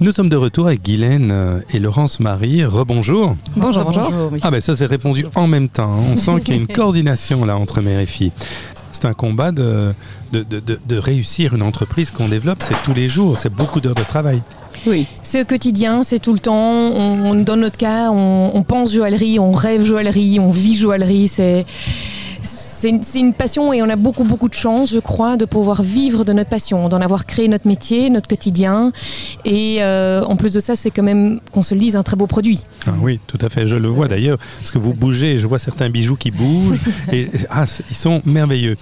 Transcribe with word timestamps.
Nous 0.00 0.12
sommes 0.12 0.28
de 0.28 0.36
retour 0.36 0.66
avec 0.66 0.82
Guylaine 0.84 1.30
euh, 1.32 1.60
et 1.72 1.78
Laurence 1.78 2.20
Marie. 2.20 2.64
Rebonjour. 2.64 3.36
Bonjour, 3.56 3.84
bonjour. 3.84 4.12
Ah 4.42 4.50
ben 4.50 4.60
ça 4.60 4.74
c'est 4.74 4.86
répondu 4.86 5.24
en 5.34 5.46
même 5.46 5.68
temps. 5.68 5.96
On 6.12 6.16
sent 6.16 6.40
qu'il 6.44 6.54
y 6.54 6.58
a 6.58 6.60
une 6.60 6.66
coordination 6.74 7.44
là 7.44 7.56
entre 7.56 7.80
mère 7.80 8.00
et 8.00 8.06
fille. 8.06 8.32
C'est 8.92 9.06
un 9.06 9.12
combat 9.12 9.50
de, 9.52 9.92
de, 10.32 10.42
de- 10.42 10.60
de- 10.60 10.80
de 10.86 10.96
réussir 10.98 11.54
une 11.54 11.62
entreprise 11.62 12.10
qu'on 12.10 12.28
développe, 12.28 12.62
c'est 12.62 12.80
tous 12.84 12.94
les 12.94 13.08
jours, 13.08 13.40
c'est 13.40 13.52
beaucoup 13.52 13.80
d'heures 13.80 13.94
de 13.94 14.04
travail. 14.04 14.40
Oui. 14.86 15.06
C'est 15.22 15.42
au 15.42 15.44
quotidien, 15.44 16.02
c'est 16.02 16.18
tout 16.18 16.32
le 16.32 16.38
temps. 16.38 16.54
On, 16.92 17.30
on- 17.30 17.34
dans 17.34 17.56
notre 17.56 17.78
cas, 17.78 18.10
on, 18.10 18.50
on 18.54 18.62
pense 18.62 18.92
joaillerie, 18.92 19.38
on 19.38 19.52
rêve 19.52 19.84
joaillerie, 19.84 20.38
on 20.40 20.50
vit 20.50 20.74
joaillerie. 20.76 21.28
C'est 21.28 21.64
c'est 22.42 22.90
une, 22.90 23.02
c'est 23.02 23.20
une 23.20 23.32
passion 23.32 23.72
et 23.72 23.80
on 23.82 23.88
a 23.88 23.96
beaucoup 23.96 24.24
beaucoup 24.24 24.50
de 24.50 24.54
chance, 24.54 24.90
je 24.92 24.98
crois, 24.98 25.38
de 25.38 25.46
pouvoir 25.46 25.82
vivre 25.82 26.22
de 26.26 26.34
notre 26.34 26.50
passion, 26.50 26.90
d'en 26.90 27.00
avoir 27.00 27.24
créé 27.24 27.48
notre 27.48 27.66
métier, 27.66 28.10
notre 28.10 28.28
quotidien. 28.28 28.92
Et 29.44 29.78
euh, 29.80 30.22
en 30.24 30.36
plus 30.36 30.52
de 30.52 30.60
ça, 30.60 30.76
c'est 30.76 30.90
quand 30.90 31.02
même 31.02 31.40
qu'on 31.52 31.62
se 31.62 31.74
le 31.74 31.80
dise 31.80 31.96
un 31.96 32.02
très 32.02 32.16
beau 32.16 32.26
produit. 32.26 32.64
Ah 32.86 32.92
oui, 33.00 33.20
tout 33.26 33.38
à 33.40 33.48
fait. 33.48 33.66
Je 33.66 33.76
le 33.76 33.88
vois 33.88 34.08
d'ailleurs, 34.08 34.38
parce 34.58 34.70
que 34.70 34.78
vous 34.78 34.94
bougez, 34.94 35.38
je 35.38 35.46
vois 35.46 35.58
certains 35.58 35.90
bijoux 35.90 36.16
qui 36.16 36.30
bougent, 36.30 36.80
et 37.12 37.28
ah, 37.50 37.64
ils 37.90 37.96
sont 37.96 38.22
merveilleux. 38.24 38.76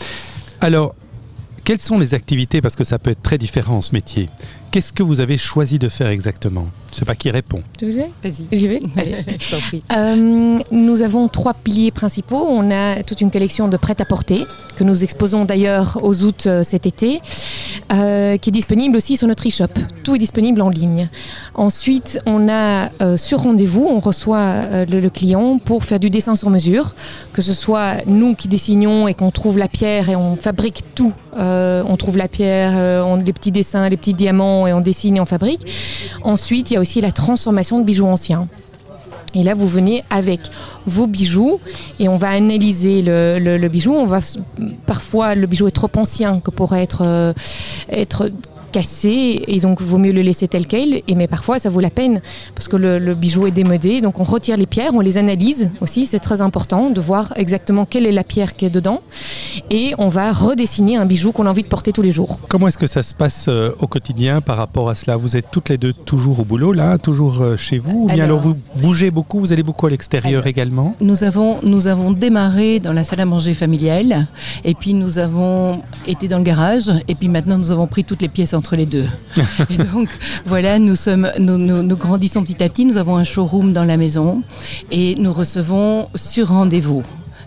Alors, 0.60 0.94
quelles 1.64 1.80
sont 1.80 1.98
les 1.98 2.14
activités, 2.14 2.60
parce 2.60 2.76
que 2.76 2.84
ça 2.84 2.98
peut 2.98 3.10
être 3.10 3.22
très 3.22 3.38
différent 3.38 3.80
ce 3.80 3.92
métier? 3.92 4.28
Qu'est-ce 4.72 4.92
que 4.92 5.02
vous 5.02 5.20
avez 5.20 5.36
choisi 5.36 5.78
de 5.78 5.88
faire 5.88 6.08
exactement? 6.08 6.66
Je 6.88 6.94
ne 6.94 6.98
sais 7.00 7.04
pas 7.04 7.14
qui 7.14 7.30
répond. 7.30 7.62
Tu 7.78 7.92
veux 7.92 8.04
Vas-y. 8.24 8.46
J'y 8.50 8.68
vais? 8.68 8.80
Allez. 8.96 9.18
Je 9.38 9.50
t'en 9.50 9.60
prie. 9.60 9.82
Euh, 9.92 10.58
nous 10.72 11.02
avons 11.02 11.28
trois 11.28 11.52
piliers 11.52 11.90
principaux. 11.90 12.46
On 12.48 12.70
a 12.70 13.02
toute 13.02 13.20
une 13.20 13.30
collection 13.30 13.68
de 13.68 13.76
prêt-à-porter 13.76 14.46
que 14.76 14.82
nous 14.82 15.04
exposons 15.04 15.44
d'ailleurs 15.44 15.98
aux 16.02 16.22
août 16.22 16.44
euh, 16.46 16.64
cet 16.64 16.86
été, 16.86 17.20
euh, 17.92 18.36
qui 18.38 18.50
est 18.50 18.52
disponible 18.52 18.96
aussi 18.96 19.16
sur 19.16 19.28
notre 19.28 19.46
e-shop. 19.46 19.66
Tout 20.04 20.14
est 20.14 20.18
disponible 20.18 20.62
en 20.62 20.68
ligne. 20.68 21.08
Ensuite, 21.54 22.18
on 22.26 22.48
a 22.48 22.90
euh, 23.00 23.16
sur 23.16 23.40
rendez-vous, 23.40 23.86
on 23.88 24.00
reçoit 24.00 24.38
euh, 24.38 24.86
le, 24.86 25.10
client 25.10 25.58
pour 25.58 25.84
faire 25.84 26.00
du 26.00 26.10
dessin 26.10 26.34
sur 26.34 26.50
mesure, 26.50 26.94
que 27.32 27.42
ce 27.42 27.54
soit 27.54 27.96
nous 28.06 28.34
qui 28.34 28.48
dessinions 28.48 29.08
et 29.08 29.14
qu'on 29.14 29.30
trouve 29.30 29.58
la 29.58 29.68
pierre 29.68 30.08
et 30.08 30.16
on 30.16 30.36
fabrique 30.36 30.82
tout. 30.94 31.12
Euh, 31.36 31.82
on 31.86 31.96
trouve 31.96 32.16
la 32.16 32.28
pierre, 32.28 32.72
euh, 32.76 33.02
on, 33.02 33.16
les 33.16 33.32
petits 33.32 33.52
dessins, 33.52 33.88
les 33.88 33.96
petits 33.96 34.14
diamants 34.14 34.66
et 34.66 34.72
on 34.72 34.80
dessine 34.80 35.16
et 35.16 35.20
on 35.20 35.26
fabrique. 35.26 35.66
Ensuite, 36.22 36.70
il 36.70 36.74
y 36.74 36.76
a 36.76 36.80
aussi 36.80 37.00
la 37.00 37.12
transformation 37.12 37.78
de 37.78 37.84
bijoux 37.84 38.06
anciens. 38.06 38.48
Et 39.34 39.42
là, 39.42 39.54
vous 39.54 39.66
venez 39.66 40.04
avec 40.10 40.40
vos 40.86 41.06
bijoux 41.06 41.60
et 41.98 42.08
on 42.08 42.16
va 42.16 42.30
analyser 42.30 43.02
le, 43.02 43.68
bijou. 43.68 43.92
On 43.92 44.06
va 44.06 44.20
parfois 44.86 45.34
le 45.34 45.46
bijou 45.46 45.66
est 45.68 45.72
trop 45.72 45.90
ancien 45.96 46.40
que 46.40 46.50
pour 46.50 46.74
être 46.74 47.02
euh, 47.02 47.32
être 47.88 48.30
cassé 48.72 49.42
et 49.46 49.60
donc 49.60 49.80
vaut 49.82 49.98
mieux 49.98 50.12
le 50.12 50.22
laisser 50.22 50.48
tel 50.48 50.66
quel. 50.66 51.02
Et 51.08 51.14
mais 51.14 51.28
parfois 51.28 51.58
ça 51.58 51.70
vaut 51.70 51.80
la 51.80 51.90
peine 51.90 52.20
parce 52.54 52.68
que 52.68 52.76
le, 52.76 52.98
le 52.98 53.14
bijou 53.14 53.46
est 53.46 53.50
démodé. 53.52 54.00
Donc 54.00 54.18
on 54.18 54.24
retire 54.24 54.56
les 54.56 54.66
pierres, 54.66 54.92
on 54.94 55.00
les 55.00 55.18
analyse 55.18 55.70
aussi. 55.80 56.06
C'est 56.06 56.18
très 56.20 56.40
important 56.40 56.90
de 56.90 57.00
voir 57.00 57.32
exactement 57.36 57.84
quelle 57.84 58.06
est 58.06 58.12
la 58.12 58.24
pierre 58.24 58.54
qui 58.54 58.64
est 58.64 58.70
dedans 58.70 59.00
et 59.70 59.94
on 59.98 60.08
va 60.08 60.32
redessiner 60.32 60.96
un 60.96 61.06
bijou 61.06 61.32
qu'on 61.32 61.46
a 61.46 61.50
envie 61.50 61.62
de 61.62 61.68
porter 61.68 61.92
tous 61.92 62.02
les 62.02 62.10
jours. 62.10 62.38
Comment 62.48 62.68
est-ce 62.68 62.78
que 62.78 62.86
ça 62.86 63.02
se 63.02 63.14
passe 63.14 63.46
euh, 63.48 63.72
au 63.80 63.86
quotidien 63.86 64.40
par 64.40 64.56
rapport 64.56 64.88
à 64.90 64.94
cela? 64.94 65.16
Vous 65.16 65.36
êtes 65.36 65.46
toutes 65.52 65.68
les 65.68 65.78
deux 65.78 65.92
toujours 65.92 66.40
au 66.40 66.44
boulot, 66.44 66.72
là, 66.72 66.98
toujours 66.98 67.42
euh, 67.42 67.56
chez 67.56 67.78
vous 67.78 68.04
Ou 68.04 68.06
bien 68.06 68.24
alors, 68.24 68.40
Alors- 68.40 68.54
vous 68.54 68.80
bougez 68.80 69.10
beaucoup, 69.10 69.38
vous 69.40 69.52
allez 69.52 69.62
beaucoup 69.62 69.86
à 69.86 69.90
l'extérieur 69.90 70.46
également? 70.46 70.94
Nous 71.00 71.24
avons, 71.24 71.58
nous 71.62 71.86
avons 71.86 72.12
démarré 72.12 72.80
dans 72.80 72.92
la 72.92 73.04
salle 73.04 73.20
à 73.20 73.26
manger 73.26 73.52
familiale, 73.54 74.26
et 74.64 74.74
puis 74.74 74.94
nous 74.94 75.18
avons 75.18 75.80
été 76.06 76.28
dans 76.28 76.38
le 76.38 76.44
garage, 76.44 76.90
et 77.08 77.14
puis 77.14 77.28
maintenant 77.28 77.58
nous 77.58 77.70
avons 77.70 77.86
pris 77.86 78.04
toutes 78.04 78.22
les 78.22 78.28
pièces 78.28 78.54
les 78.76 78.86
deux. 78.86 79.06
et 79.70 79.76
donc 79.76 80.08
voilà, 80.46 80.78
nous, 80.78 80.96
sommes, 80.96 81.30
nous, 81.38 81.96
grandissons 81.96 82.42
petit 82.42 82.62
à 82.62 82.68
petit, 82.68 82.84
nous 82.84 82.96
avons 82.96 83.16
un 83.16 83.24
showroom 83.24 83.72
dans 83.72 83.84
la 83.84 83.96
maison, 83.96 84.42
et 84.90 85.14
nous 85.16 85.32
recevons 85.32 86.08
sur 86.14 86.48
rendez-vous. 86.48 87.02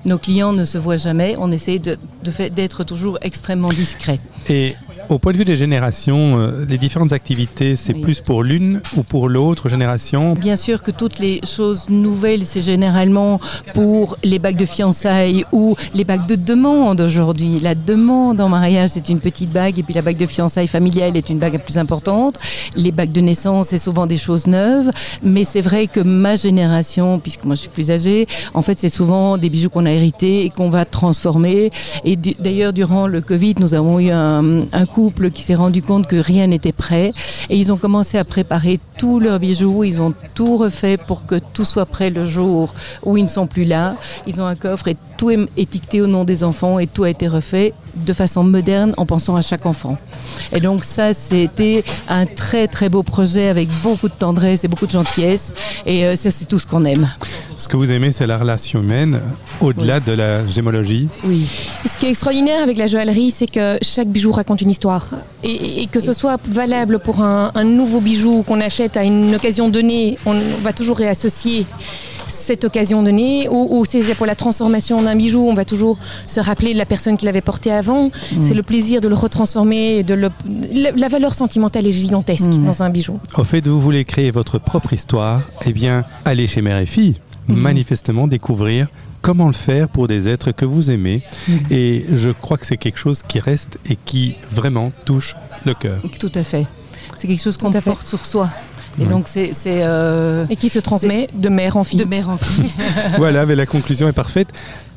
Nos 0.05 0.19
clients 0.19 0.53
ne 0.53 0.65
se 0.65 0.77
voient 0.77 0.97
jamais, 0.97 1.35
on 1.39 1.51
essaie 1.51 1.79
de, 1.79 1.97
de 2.23 2.49
d'être 2.49 2.83
toujours 2.83 3.17
extrêmement 3.21 3.69
discret. 3.69 4.19
Et 4.49 4.75
au 5.09 5.19
point 5.19 5.31
de 5.33 5.37
vue 5.37 5.45
des 5.45 5.55
générations, 5.55 6.37
euh, 6.39 6.65
les 6.67 6.77
différentes 6.77 7.13
activités, 7.13 7.75
c'est 7.75 7.93
Oui. 7.93 8.01
plus 8.01 8.21
pour 8.21 8.43
l'une 8.43 8.81
ou 8.97 9.03
pour 9.03 9.29
l'autre 9.29 9.69
génération? 9.69 10.33
Bien 10.33 10.55
sûr 10.55 10.81
que 10.81 10.91
toutes 10.91 11.19
les 11.19 11.41
choses 11.45 11.87
nouvelles, 11.89 12.45
c'est 12.45 12.61
généralement 12.61 13.39
pour 13.73 14.17
les 14.23 14.39
bagues 14.39 14.57
de 14.57 14.65
fiançailles 14.65 15.45
ou 15.51 15.75
les 15.93 16.03
bagues 16.03 16.25
de 16.25 16.35
demande 16.35 17.01
aujourd'hui. 17.01 17.59
La 17.59 17.75
demande 17.75 18.41
en 18.41 18.49
mariage, 18.49 18.89
c'est 18.89 19.09
une 19.09 19.19
petite 19.19 19.51
bague 19.51 19.77
et 19.79 19.83
puis 19.83 19.93
la 19.93 20.01
bague 20.01 20.17
de 20.17 20.25
fiançailles 20.25 20.67
familiale 20.67 21.15
est 21.17 21.29
une 21.29 21.39
bague 21.39 21.59
plus 21.63 21.77
importante. 21.77 22.37
Les 22.75 22.91
bagues 22.91 23.11
de 23.11 23.21
naissance, 23.21 23.67
c'est 23.69 23.77
souvent 23.77 24.05
des 24.07 24.17
choses 24.17 24.47
neuves. 24.47 24.89
Mais 25.23 25.43
c'est 25.43 25.61
vrai 25.61 25.87
que 25.87 25.99
ma 25.99 26.35
génération, 26.35 27.19
puisque 27.19 27.43
moi 27.43 27.55
je 27.55 27.61
suis 27.61 27.69
plus 27.69 27.91
âgée, 27.91 28.25
en 28.53 28.61
fait, 28.61 28.79
c'est 28.79 28.89
souvent 28.89 29.37
des 29.37 29.49
bijoux 29.49 29.69
qu'on 29.69 29.85
a 29.85 29.91
hérités 29.91 30.45
et 30.45 30.49
qu'on 30.49 30.69
va 30.69 30.85
transformer. 30.85 31.69
Et 32.03 32.15
d'ailleurs, 32.15 32.73
durant 32.73 33.07
le 33.07 33.21
Covid, 33.21 33.55
nous 33.59 33.73
avons 33.73 33.99
eu 33.99 34.09
un, 34.11 34.61
un 34.73 34.85
couple 34.95 35.29
qui 35.29 35.43
s'est 35.43 35.55
rendu 35.55 35.81
compte 35.81 36.07
que 36.07 36.15
rien 36.15 36.47
n'était 36.47 36.71
prêt 36.71 37.11
et 37.49 37.57
ils 37.57 37.73
ont 37.73 37.75
commencé 37.75 38.17
à 38.17 38.23
préparer 38.23 38.79
tous 38.97 39.19
leurs 39.19 39.39
bijoux. 39.39 39.83
Ils 39.83 40.01
ont 40.01 40.13
tout 40.35 40.55
refait 40.55 40.95
pour 40.95 41.25
que 41.25 41.35
tout 41.53 41.65
soit 41.65 41.85
prêt 41.85 42.09
le 42.09 42.25
jour 42.25 42.73
où 43.03 43.17
ils 43.17 43.23
ne 43.23 43.27
sont 43.27 43.45
plus 43.45 43.65
là. 43.65 43.95
Ils 44.25 44.39
ont 44.39 44.45
un 44.45 44.55
coffre 44.55 44.87
et 44.87 44.95
tout 45.17 45.31
est 45.31 45.49
étiqueté 45.57 45.99
au 45.99 46.07
nom 46.07 46.23
des 46.23 46.45
enfants 46.45 46.79
et 46.79 46.87
tout 46.87 47.03
a 47.03 47.09
été 47.09 47.27
refait 47.27 47.73
de 47.95 48.13
façon 48.13 48.43
moderne 48.43 48.93
en 48.95 49.05
pensant 49.05 49.35
à 49.35 49.41
chaque 49.41 49.65
enfant. 49.65 49.97
Et 50.53 50.61
donc 50.61 50.85
ça, 50.85 51.13
c'était 51.13 51.83
un 52.07 52.25
très 52.25 52.67
très 52.67 52.87
beau 52.87 53.03
projet 53.03 53.49
avec 53.49 53.67
beaucoup 53.83 54.07
de 54.07 54.13
tendresse 54.13 54.63
et 54.63 54.69
beaucoup 54.69 54.85
de 54.85 54.91
gentillesse. 54.91 55.53
Et 55.85 56.05
euh, 56.05 56.15
ça, 56.15 56.31
c'est 56.31 56.45
tout 56.45 56.59
ce 56.59 56.65
qu'on 56.65 56.85
aime. 56.85 57.09
Ce 57.57 57.67
que 57.67 57.77
vous 57.77 57.91
aimez, 57.91 58.11
c'est 58.11 58.27
la 58.27 58.37
relation 58.37 58.81
humaine, 58.81 59.19
au-delà 59.61 59.99
de 59.99 60.11
la 60.11 60.45
gémologie. 60.47 61.07
Oui. 61.23 61.47
Ce 61.85 61.97
qui 61.97 62.05
est 62.05 62.09
extraordinaire 62.09 62.61
avec 62.61 62.77
la 62.77 62.87
joaillerie, 62.87 63.31
c'est 63.31 63.47
que 63.47 63.77
chaque 63.81 64.09
bijou 64.09 64.31
raconte 64.31 64.61
une 64.61 64.71
histoire. 64.71 64.84
Et, 65.43 65.83
et 65.83 65.87
que 65.87 65.99
ce 65.99 66.13
soit 66.13 66.39
valable 66.49 66.99
pour 66.99 67.21
un, 67.21 67.51
un 67.55 67.63
nouveau 67.63 67.99
bijou 68.01 68.43
qu'on 68.47 68.61
achète 68.61 68.97
à 68.97 69.03
une 69.03 69.35
occasion 69.35 69.69
donnée, 69.69 70.17
on 70.25 70.35
va 70.63 70.73
toujours 70.73 70.97
réassocier 70.97 71.65
cette 72.27 72.65
occasion 72.65 73.03
donnée, 73.03 73.47
ou, 73.49 73.67
ou 73.69 73.85
c'est 73.85 74.01
pour 74.15 74.25
la 74.25 74.33
transformation 74.33 74.99
d'un 75.01 75.15
bijou, 75.15 75.41
on 75.47 75.53
va 75.53 75.63
toujours 75.63 75.99
se 76.25 76.39
rappeler 76.39 76.73
de 76.73 76.77
la 76.79 76.85
personne 76.85 77.17
qui 77.17 77.25
l'avait 77.25 77.41
porté 77.41 77.71
avant. 77.71 78.09
C'est 78.41 78.55
le 78.55 78.63
plaisir 78.63 78.99
de 78.99 79.07
le 79.07 79.13
retransformer, 79.15 79.97
et 79.99 80.03
de 80.03 80.15
le... 80.15 80.29
la, 80.73 80.91
la 80.91 81.07
valeur 81.07 81.35
sentimentale 81.35 81.85
est 81.85 81.91
gigantesque 81.91 82.45
Mm. 82.49 82.65
dans 82.65 82.81
un 82.81 82.89
bijou. 82.89 83.19
Au 83.37 83.43
fait, 83.43 83.67
vous 83.67 83.79
voulez 83.79 84.05
créer 84.05 84.31
votre 84.31 84.57
propre 84.59 84.91
histoire, 84.93 85.41
eh 85.67 85.71
bien, 85.73 86.03
allez 86.25 86.47
chez 86.47 86.61
Mère 86.63 86.79
et 86.79 86.87
Fille, 86.87 87.15
manifestement 87.47 88.27
découvrir 88.27 88.87
comment 89.25 89.47
le 89.47 89.53
faire 89.53 89.87
pour 89.89 90.07
des 90.07 90.27
êtres 90.27 90.51
que 90.51 90.65
vous 90.65 90.91
aimez. 90.91 91.23
Et 91.71 92.05
je 92.13 92.29
crois 92.29 92.57
que 92.57 92.65
c'est 92.67 92.77
quelque 92.77 92.99
chose 92.99 93.23
qui 93.27 93.39
reste 93.39 93.79
et 93.89 93.95
qui 93.95 94.37
vraiment 94.51 94.91
touche 95.05 95.35
le 95.65 95.73
cœur. 95.73 95.99
Tout 96.19 96.31
à 96.35 96.43
fait. 96.43 96.65
C'est 97.17 97.27
quelque 97.27 97.41
chose 97.41 97.57
qu'on 97.57 97.71
porte 97.71 98.07
sur 98.07 98.25
soi. 98.25 98.49
Et 98.97 99.01
Ouais. 99.03 99.09
donc 99.09 99.27
c'est 99.27 99.51
euh, 99.65 100.45
Et 100.49 100.55
qui 100.55 100.69
se 100.69 100.79
transmet 100.79 101.27
de 101.33 101.49
mère 101.49 101.75
en 101.75 101.83
fille. 101.83 101.99
de 101.99 102.05
mère 102.05 102.29
en 102.29 102.37
fille. 102.37 102.69
voilà, 103.17 103.45
mais 103.45 103.55
la 103.55 103.65
conclusion 103.65 104.07
est 104.07 104.13
parfaite. 104.13 104.47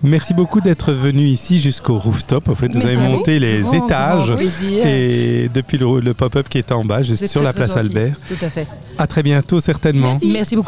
Merci 0.04 0.34
beaucoup 0.34 0.60
d'être 0.60 0.92
venu 0.92 1.24
ici 1.26 1.58
jusqu'au 1.60 1.98
rooftop. 1.98 2.48
En 2.48 2.54
fait, 2.54 2.72
vous 2.72 2.86
avez 2.86 2.96
monté 2.96 3.40
les 3.40 3.62
Grand, 3.62 3.72
étages. 3.72 4.30
grand. 4.30 4.38
Et 4.86 5.50
depuis 5.52 5.78
le, 5.78 5.98
le 5.98 6.14
pop-up 6.14 6.48
qui 6.48 6.58
est 6.58 6.70
en 6.70 6.84
bas, 6.84 7.02
juste 7.02 7.26
sur 7.26 7.42
la 7.42 7.52
place 7.52 7.70
gentil. 7.70 7.80
Albert. 7.80 8.14
Tout 8.28 8.44
à 8.44 8.50
fait. 8.50 8.68
À 8.98 9.08
très 9.08 9.24
bientôt, 9.24 9.58
certainement. 9.58 10.10
Merci. 10.12 10.30
Merci 10.32 10.54
beaucoup. 10.54 10.66